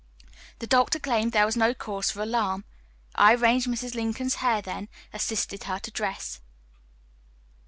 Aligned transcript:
The 0.57 0.65
doctor 0.65 0.97
claimed 0.97 1.31
there 1.31 1.45
was 1.45 1.55
no 1.55 1.75
cause 1.75 2.09
for 2.09 2.23
alarm. 2.23 2.65
I 3.13 3.35
arranged 3.35 3.67
Mrs. 3.67 3.93
Lincoln's 3.93 4.33
hair, 4.41 4.59
then 4.59 4.89
assisted 5.13 5.65
her 5.65 5.77
to 5.77 5.91
dress. 5.91 6.41